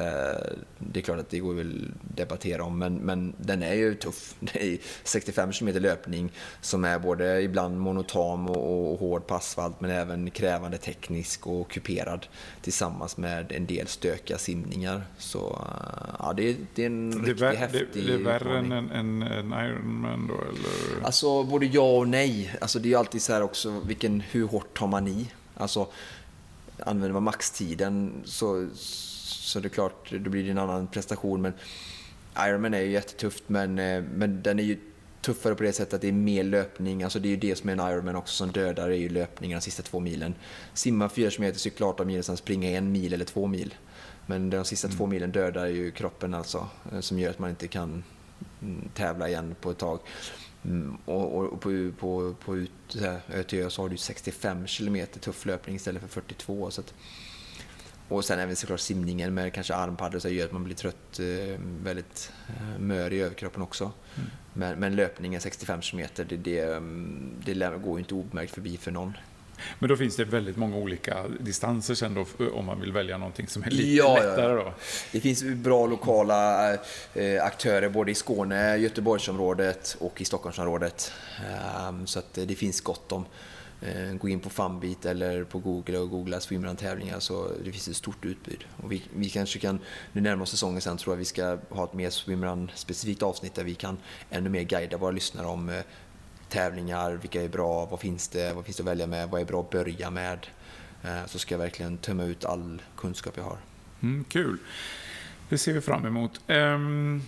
[0.78, 3.94] det är klart att det går väl att debattera om, men, men den är ju
[3.94, 4.34] tuff.
[4.40, 9.80] Det är 65 km löpning som är både ibland monotam och, och hård på asfalt,
[9.80, 12.26] men även krävande teknisk och kuperad
[12.62, 15.02] tillsammans med en del stökiga simningar.
[15.18, 18.58] Så eh, ja, det, det är en det riktigt vär, häftig det, det är värre
[18.58, 21.06] än en, en, en Ironman då, eller?
[21.06, 22.54] Alltså både ja och nej.
[22.60, 25.26] Alltså det är alltid så här också, vilken, hur hårt tar man i?
[25.54, 25.88] Alltså,
[26.86, 31.42] använder man maxtiden så, så det är klart, då blir det en annan prestation.
[31.42, 31.52] Men
[32.38, 34.78] Ironman är ju jättetufft, men, eh, men den är ju
[35.20, 37.02] tuffare på det sättet att det är mer löpning.
[37.02, 39.58] Alltså det är ju det som är en Ironman också som dödar, är ju löpningen
[39.58, 40.34] de sista två milen.
[40.74, 43.74] Simma 4 km, cykla 18 mil, sen springa en mil eller två mil.
[44.26, 44.98] Men de sista mm.
[44.98, 48.04] två milen dödar ju kroppen alltså, eh, som gör att man inte kan
[48.94, 49.98] tävla igen på ett tag.
[50.64, 52.96] Mm, och, och, på, på, på ut,
[53.28, 56.70] Ötö så har du 65 km tuff löpning istället för 42.
[56.70, 56.94] Så att,
[58.08, 61.60] och sen även såklart simningen med kanske armpaddor så gör att man blir trött, eh,
[61.82, 63.84] väldigt eh, mör i överkroppen också.
[63.84, 64.30] Mm.
[64.52, 68.90] Men, men löpningen 65 km, det, det, mm, det går ju inte obemärkt förbi för
[68.90, 69.12] någon.
[69.78, 73.48] Men då finns det väldigt många olika distanser sen då, om man vill välja någonting
[73.48, 74.74] som är lite ja, lättare då?
[75.12, 76.72] Det finns bra lokala
[77.14, 81.12] eh, aktörer både i Skåne, Göteborgsområdet och i Stockholmsområdet.
[81.88, 83.24] Um, så att det finns gott om.
[84.18, 88.24] Gå in på Funbeat eller på Google och googla swimrun-tävlingar så det finns ett stort
[88.24, 88.64] utbud.
[88.82, 89.78] Och vi, vi kanske kan,
[90.12, 93.74] nu närmar säsongen sen tror jag vi ska ha ett mer swimrun-specifikt avsnitt där vi
[93.74, 93.98] kan
[94.30, 95.82] ännu mer guida våra lyssnare om
[96.52, 99.44] tävlingar, vilka är bra, vad finns det, vad finns det att välja med, vad är
[99.44, 100.46] bra att börja med.
[101.02, 103.58] Eh, så ska jag verkligen tömma ut all kunskap jag har.
[104.02, 104.58] Mm, kul.
[105.48, 106.40] Det ser vi fram emot.
[106.48, 107.22] Um,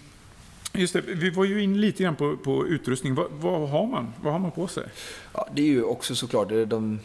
[0.72, 3.14] just det, vi var ju in lite grann på, på utrustning.
[3.14, 4.12] Vad, vad, har man?
[4.22, 4.84] Vad har man på sig?
[5.32, 7.00] Ja, det är ju också såklart det de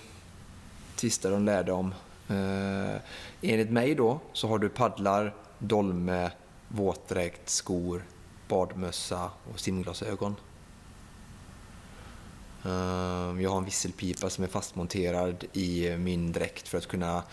[0.95, 1.93] tvistar de lärde om.
[2.31, 2.95] Uh,
[3.41, 6.31] enligt mig då så har du paddlar, dolme,
[6.67, 8.03] våtdräkt, skor,
[8.47, 10.35] badmössa och simglasögon.
[12.65, 17.23] Ehm, jag har en visselpipa som är fastmonterad i min dräkt för att kunna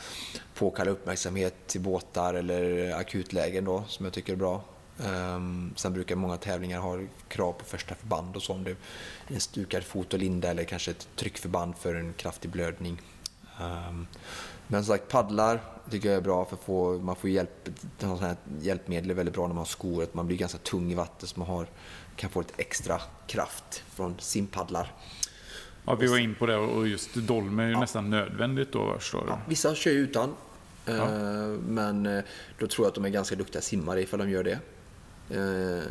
[0.54, 4.62] påkalla uppmärksamhet till båtar eller akutlägen då, som jag tycker är bra.
[5.04, 8.76] Ehm, sen brukar många tävlingar ha krav på första förband och så om det är
[9.26, 13.00] en stukad fot och linda eller kanske ett tryckförband för en kraftig blödning.
[13.60, 14.06] Ehm,
[14.66, 15.60] men som sagt, paddlar
[15.90, 17.68] tycker jag är bra för att få, man får hjälp,
[18.00, 20.94] här hjälpmedel är väldigt bra när man har skor, att man blir ganska tung i
[20.94, 21.66] vattnet så man har,
[22.16, 24.92] kan få lite extra kraft från simpaddlar.
[25.84, 27.80] Ja, vi var in på det och just dolme är ju ja.
[27.80, 30.34] nästan nödvändigt då förstår ja, Vissa kör ju utan.
[30.84, 30.92] Ja.
[30.92, 32.24] Eh, men eh,
[32.58, 34.58] då tror jag att de är ganska duktiga simmare ifall de gör det.
[35.30, 35.82] Eh,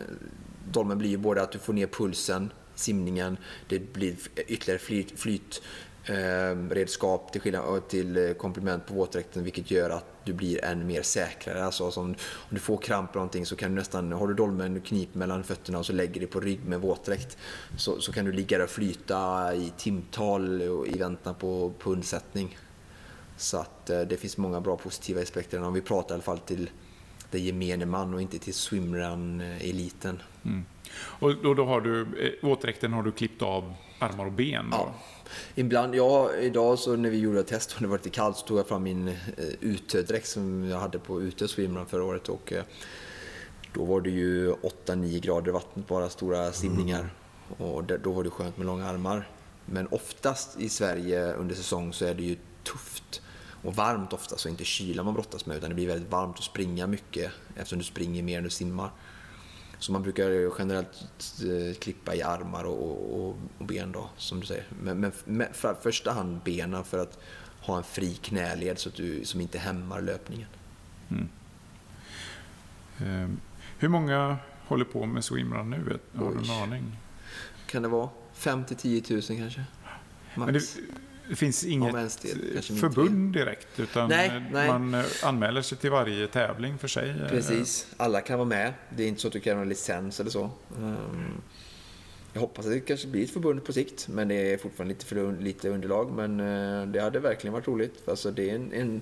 [0.71, 4.15] dolmen blir ju både att du får ner pulsen, simningen, det blir
[4.47, 5.61] ytterligare flyt, flyt
[6.07, 10.87] Ehm, redskap till, skillnad, till eh, komplement på våtdräkten vilket gör att du blir än
[10.87, 11.65] mer säkrare.
[11.65, 12.15] Alltså, som, om
[12.49, 15.79] du får kramp eller någonting så kan du nästan, har du dolmen knip mellan fötterna
[15.79, 17.37] och så lägger dig på rygg med våtdräkt
[17.77, 22.57] så, så kan du ligga där och flyta i timtal i väntan på, på undsättning.
[23.37, 26.39] Så att eh, det finns många bra positiva aspekter om vi pratar i alla fall
[26.39, 26.69] till
[27.31, 30.21] den gemene man och inte till swimrun-eliten.
[30.45, 30.65] Mm.
[30.95, 34.69] Och då, då har du, eh, våtdräkten har du klippt av armar och ben?
[34.69, 34.77] Då?
[34.77, 34.93] Ja.
[35.55, 38.59] Ibland, ja, idag så när vi gjorde test och det var lite kallt så tog
[38.59, 39.15] jag fram min eh,
[39.59, 42.63] utedräkt som jag hade på ute swimrun förra året och eh,
[43.73, 46.99] då var det ju 8-9 grader i vattnet, bara stora simningar.
[46.99, 47.71] Mm.
[47.71, 49.29] Och då var det skönt med långa armar.
[49.65, 53.21] Men oftast i Sverige under säsong så är det ju tufft
[53.63, 56.43] och varmt ofta, så inte kyla man brottas med utan det blir väldigt varmt att
[56.43, 58.91] springa mycket eftersom du springer mer än du simmar.
[59.85, 61.07] Så man brukar generellt
[61.43, 64.65] eh, klippa i armar och, och, och ben då, som du säger.
[64.81, 67.19] Men, men med, för första hand benen för att
[67.61, 70.47] ha en fri knäled så att du, som inte hämmar löpningen.
[71.09, 71.29] Mm.
[72.99, 73.39] Um,
[73.79, 75.99] hur många håller på med swimrun nu?
[76.15, 76.97] Har du en aning?
[77.65, 79.63] Kan det vara 5 till 10 000 kanske?
[80.35, 80.77] Max.
[81.27, 82.15] Det, det finns inget
[82.79, 84.67] förbund direkt, utan nej, nej.
[84.67, 87.09] man eh, anmäler sig till varje tävling för sig.
[87.09, 87.29] Eh.
[87.29, 88.73] Precis, alla kan vara med.
[88.95, 90.49] Det är inte så att du kan ha en licens eller så.
[90.77, 91.41] Ehm,
[92.33, 95.05] jag hoppas att det kanske blir ett förbund på sikt, men det är fortfarande lite
[95.05, 96.11] för lite underlag.
[96.11, 98.09] Men eh, det hade verkligen varit roligt.
[98.09, 99.01] Alltså, det är en, en,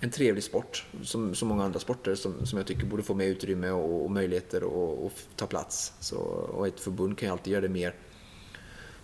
[0.00, 3.26] en trevlig sport, som så många andra sporter, som, som jag tycker borde få mer
[3.26, 4.62] utrymme och, och möjligheter
[5.06, 5.92] att ta plats.
[6.00, 7.94] Så, och ett förbund kan ju alltid göra det mer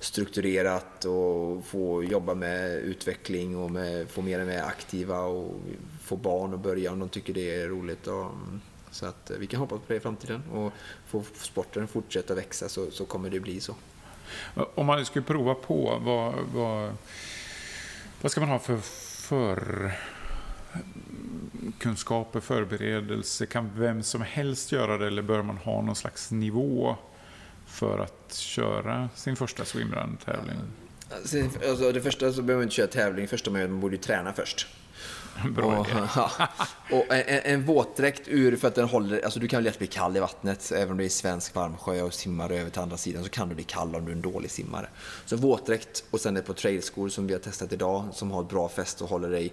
[0.02, 5.60] strukturerat och få jobba med utveckling och med, få mer och mer aktiva och
[6.02, 8.06] få barn att börja om de tycker det är roligt.
[8.06, 8.60] Och, mm,
[8.90, 10.72] så att eh, vi kan hoppas på det i framtiden och
[11.06, 13.74] få sporten fortsätta växa så, så kommer det bli så.
[14.74, 16.92] Om man skulle prova på, vad, vad,
[18.20, 19.92] vad ska man ha för, för
[21.78, 23.46] kunskaper, förberedelse?
[23.46, 26.96] Kan vem som helst göra det eller bör man ha någon slags nivå
[27.72, 30.56] för att köra sin första swimrun-tävling?
[31.14, 34.32] Alltså, det första så behöver man inte köra tävling första man man borde ju träna
[34.32, 34.66] först.
[35.54, 36.30] Bra och, ja,
[36.90, 40.16] och en, en våtdräkt ur, för att den håller, alltså du kan lätt bli kall
[40.16, 43.30] i vattnet, även om det är svensk varmsjö och simmar över till andra sidan så
[43.30, 44.88] kan du bli kall om du är en dålig simmare.
[45.26, 48.48] Så våtdräkt och sen ett par trailskor som vi har testat idag som har ett
[48.48, 49.52] bra fäste och håller dig,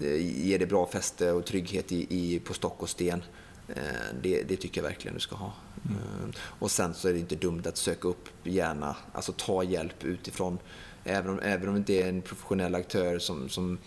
[0.00, 3.22] eh, ger dig bra fäste och trygghet i, i, på stock och sten.
[3.68, 5.52] Eh, det, det, tycker jag verkligen du ska ha.
[5.84, 5.98] Mm.
[5.98, 10.04] Eh, och sen så är det inte dumt att söka upp gärna, alltså ta hjälp
[10.04, 10.58] utifrån.
[11.04, 13.78] Även om, även om det inte är en professionell aktör som, som,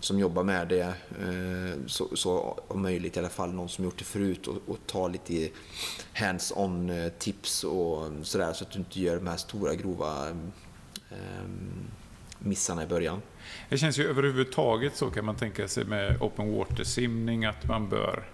[0.00, 3.98] som jobbar med det, eh, så, så om möjligt i alla fall någon som gjort
[3.98, 5.48] det förut och, och ta lite
[6.14, 10.26] hands-on tips och sådär så att du inte gör de här stora grova
[12.38, 13.22] missarna i början.
[13.68, 18.24] Det känns ju överhuvudtaget så kan man tänka sig med open water-simning att man bör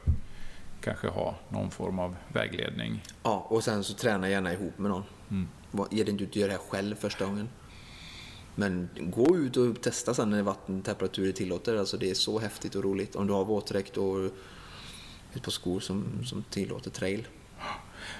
[0.81, 3.03] kanske ha någon form av vägledning.
[3.23, 5.05] Ja, och sen så träna gärna ihop med någon.
[5.31, 5.49] Mm.
[5.91, 7.49] Ge dig inte ut att göra det här själv första gången.
[8.55, 11.77] Men gå ut och testa sen när vattentemperaturen tillåter.
[11.77, 13.17] Alltså det är så häftigt och roligt.
[13.17, 14.25] Om du har våtdräkt och
[15.35, 17.27] ett par skor som, som tillåter trail.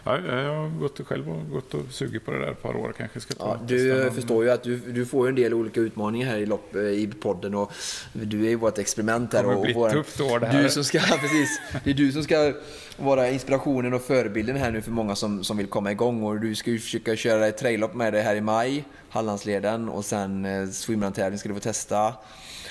[0.05, 2.95] Ja, jag har gått själv och gått och sugit på det där ett par år.
[2.99, 6.29] Kanske ska ta ja, du förstår ju att du, du får en del olika utmaningar
[6.29, 7.73] här i, lopp, eh, i podden och
[8.13, 9.43] du är ju vårt experiment här.
[9.43, 10.63] Det kommer bli ett tufft år det här.
[10.63, 12.53] Du som ska, precis, det är du som ska
[12.97, 16.55] vara inspirationen och förebilden här nu för många som, som vill komma igång och du
[16.55, 20.69] ska ju försöka köra ett traillopp med dig här i maj, Hallandsleden och sen eh,
[20.69, 22.15] swimrun-tävling ska du få testa.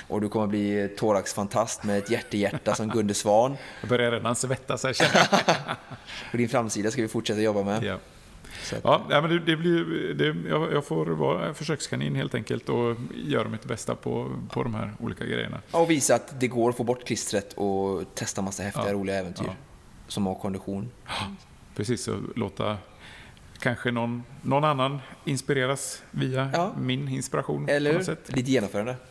[0.08, 3.58] Och du kommer bli thoraxfantast med ett hjärtehjärta som Gunde Svan.
[3.82, 4.96] Jag börjar redan svettas här
[6.32, 7.84] På din framsida ska vi fortsätta jobba med.
[7.84, 7.98] Ja.
[8.84, 13.50] Ja, men det, det blir, det, jag, jag, får vara försökskanin helt enkelt och göra
[13.50, 15.62] mitt bästa på, på de här olika grejerna.
[15.72, 18.94] Ja, och visa att det går att få bort klistret och testa massa häftiga, ja.
[18.94, 19.46] roliga äventyr.
[19.48, 19.54] Ja.
[20.08, 20.92] Som har kondition.
[21.76, 22.08] precis.
[22.08, 22.78] Och låta
[23.60, 26.74] kanske någon, någon annan inspireras via Ja.
[26.80, 27.70] min inspiration.
[27.70, 28.36] Eller på något sätt.
[28.36, 28.96] Lite genomförande.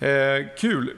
[0.00, 0.94] Eh, kul!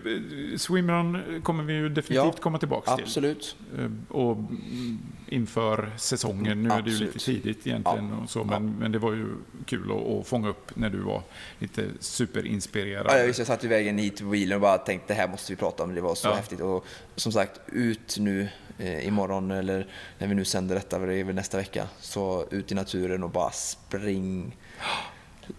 [0.58, 3.04] Swimrun kommer vi ju definitivt Ja, komma tillbaka till.
[3.04, 3.56] Absolut.
[3.78, 7.42] Eh, Och mm, inför säsongen, nu är det ju lite Absolut.
[7.44, 8.16] tidigt egentligen, Ja.
[8.24, 9.26] och så, men, men det var ju
[9.66, 11.22] kul att, att fånga upp när du var
[11.58, 13.06] lite superinspirerad.
[13.08, 15.28] Ja, jag, visste, jag satt i vägen hit på bilen och bara tänkte det här
[15.28, 15.94] måste vi prata om.
[15.94, 16.34] Det var så Ja.
[16.34, 16.60] häftigt.
[16.60, 16.86] Och
[17.16, 19.86] som sagt, ut nu eh, imorgon eller
[20.18, 21.88] när vi nu sänder detta, det är väl nästa vecka.
[22.00, 24.56] Så ut i naturen och bara spring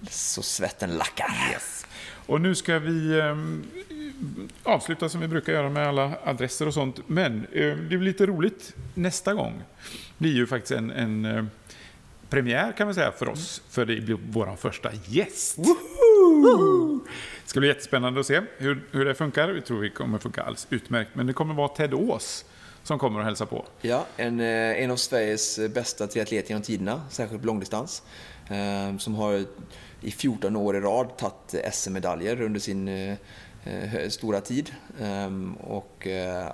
[0.10, 1.58] så svetten lackar.
[2.25, 3.38] Och nu ska vi eh,
[4.63, 6.99] avsluta som vi brukar göra med alla adresser och sånt.
[7.07, 9.63] Men eh, det blir lite roligt nästa gång.
[10.17, 11.45] Det blir ju faktiskt en, en eh,
[12.29, 13.62] premiär kan man säga för oss.
[13.69, 15.57] För det blir vår första gäst.
[17.43, 19.49] Det ska bli jättespännande att se hur, hur det funkar.
[19.49, 21.09] Vi tror vi kommer funka alldeles utmärkt.
[21.13, 22.45] Men det kommer vara Ted Ås
[22.84, 23.65] som kommer och hälsa på.
[23.82, 28.04] Ja, en, eh, en av Sveriges eh, bästa triatleter genom tiderna, särskilt på långdistans.
[28.50, 29.46] Eh, som har
[30.02, 33.17] i 14 år i rad tagit SM-medaljer under sin
[34.10, 34.72] stora tid.
[35.02, 36.08] Ehm, och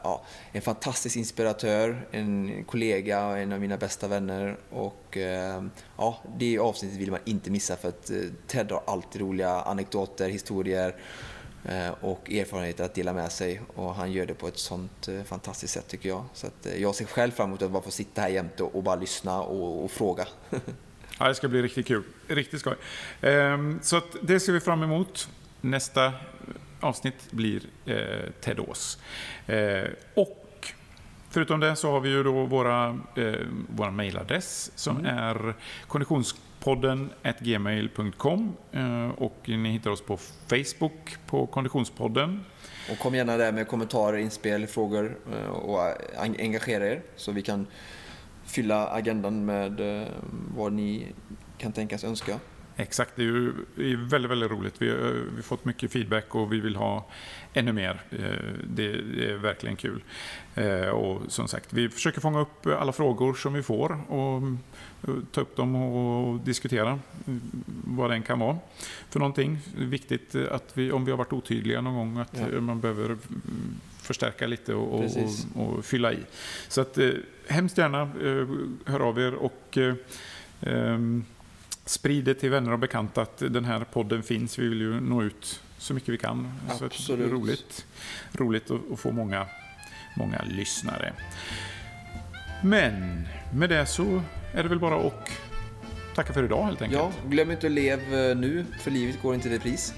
[0.04, 4.58] ja, en fantastisk inspiratör, en kollega och en av mina bästa vänner.
[4.70, 8.12] Och ehm, ja, det avsnittet vill man inte missa för att
[8.48, 10.96] Ted har alltid roliga anekdoter, historier
[12.02, 15.74] och erfarenheter att dela med sig och han gör det på ett sånt eh, fantastiskt
[15.74, 16.26] sätt tycker jag.
[16.34, 18.84] Så att, eh, jag ser själv fram emot att bara få sitta här jämte och,
[18.84, 20.28] bara lyssna och, och fråga.
[21.22, 22.04] Ja, det ska bli riktigt kul.
[22.28, 22.76] Riktigt skoj.
[23.22, 25.30] Ehm, så det ser vi fram emot.
[25.62, 26.13] Nästa
[26.80, 29.00] avsnitt blir eh, Ted Ås.
[29.48, 30.74] Eh, och
[31.30, 33.34] förutom det så har vi ju då våra, eh,
[33.69, 35.54] våra mejladress som är
[36.60, 42.45] konditionspodden gmail.com eh, och ni hittar oss på Facebook på Konditionspodden.
[42.91, 45.80] Och kom gärna där med kommentarer, inspel, frågor eh, och
[46.17, 47.67] engagera er så vi kan
[48.45, 50.08] fylla agendan med eh,
[50.56, 51.08] vad ni
[51.58, 52.39] kan tänkas önska.
[52.80, 54.82] Exakt, det är ju det är väldigt, väldigt roligt.
[54.82, 57.06] Vi har, vi har fått mycket feedback och vi vill ha
[57.54, 58.02] ännu mer.
[58.12, 58.18] Eh,
[58.63, 60.04] Det, det är verkligen kul.
[60.56, 64.42] Eh, Och som sagt, vi försöker fånga upp alla frågor som vi får och
[65.08, 67.42] eh, ta upp dem och diskutera mm,
[67.86, 68.58] vad den kan vara
[69.10, 69.60] för någonting.
[69.78, 72.56] Det är viktigt att vi, om vi har varit otydliga någon gång, att Ja.
[72.56, 73.20] eh, man behöver mm,
[74.02, 75.06] förstärka lite och, och,
[75.56, 76.20] och, fylla i.
[76.68, 77.10] Så att eh,
[77.48, 78.48] hemskt gärna eh,
[78.92, 79.94] hör av er och eh,
[80.62, 81.26] ehm,
[81.89, 84.60] Sprid det till vänner och bekanta att den här podden finns.
[84.60, 86.52] Vi vill ju nå ut så mycket vi kan.
[86.67, 87.32] Så att det är Absolut.
[87.32, 87.86] roligt,
[88.32, 89.45] roligt att, få många,
[90.17, 91.13] många lyssnare.
[92.63, 93.23] Men
[93.54, 94.21] med det så
[94.54, 95.30] är det väl bara att
[96.15, 97.02] tacka för idag helt enkelt.
[97.02, 99.93] Ja, glöm inte att leva nu, för livet går inte i repris.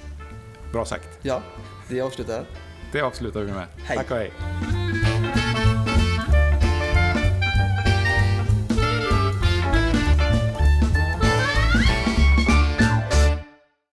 [0.72, 1.20] Bra sagt.
[1.22, 1.44] Ja,
[1.90, 2.46] det avslutar.
[2.92, 3.68] Det avslutar vi med.
[3.84, 3.98] Hej.
[3.98, 4.32] Tack och hej.